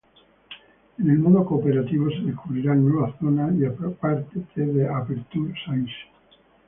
En 0.97 1.09
el 1.11 1.19
modo 1.19 1.45
cooperativo 1.45 2.09
se 2.09 2.21
descubrirán 2.23 2.83
nuevas 2.83 3.13
zonas 3.19 3.53
y 3.55 3.69
partes 3.99 4.41
de 4.55 4.87
Aperture 4.87 5.53
Science. 5.63 5.93